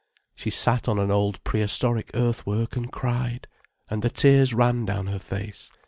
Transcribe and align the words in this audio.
She 0.33 0.49
sat 0.49 0.87
on 0.87 0.97
an 0.97 1.11
old 1.11 1.43
prehistoric 1.43 2.09
earth 2.15 2.43
work 2.43 2.75
and 2.75 2.91
cried, 2.91 3.47
and 3.87 4.01
the 4.01 4.09
tears 4.09 4.51
ran 4.51 4.83
down 4.83 5.05
her 5.05 5.19
face. 5.19 5.69